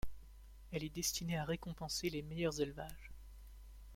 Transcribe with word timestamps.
Elle 0.71 0.83
est 0.83 0.89
destinée 0.95 1.37
à 1.37 1.45
récompenser 1.45 2.09
les 2.09 2.23
meilleurs 2.23 2.59
élevages. 2.59 3.11